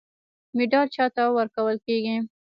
مډال 0.55 0.87
چا 0.95 1.05
ته 1.15 1.23
ورکول 1.37 1.75
کیږي؟ 1.85 2.15